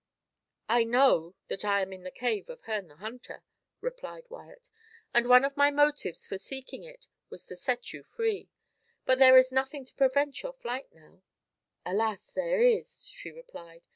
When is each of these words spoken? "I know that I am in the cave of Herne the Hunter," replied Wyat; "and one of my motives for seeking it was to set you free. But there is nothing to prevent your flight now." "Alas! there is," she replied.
"I 0.67 0.83
know 0.83 1.35
that 1.47 1.63
I 1.63 1.83
am 1.83 1.93
in 1.93 2.01
the 2.01 2.09
cave 2.09 2.49
of 2.49 2.61
Herne 2.63 2.87
the 2.87 2.95
Hunter," 2.95 3.43
replied 3.81 4.25
Wyat; 4.29 4.71
"and 5.13 5.27
one 5.29 5.45
of 5.45 5.55
my 5.55 5.69
motives 5.69 6.27
for 6.27 6.39
seeking 6.39 6.81
it 6.83 7.05
was 7.29 7.45
to 7.45 7.55
set 7.55 7.93
you 7.93 8.01
free. 8.01 8.49
But 9.05 9.19
there 9.19 9.37
is 9.37 9.51
nothing 9.51 9.85
to 9.85 9.93
prevent 9.93 10.41
your 10.41 10.53
flight 10.53 10.91
now." 10.91 11.21
"Alas! 11.85 12.31
there 12.31 12.63
is," 12.63 13.05
she 13.05 13.29
replied. 13.29 13.83